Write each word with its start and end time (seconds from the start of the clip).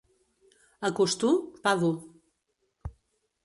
A 0.87 0.91
Costur, 1.01 1.31
pa 1.67 1.77
dur. 1.85 1.95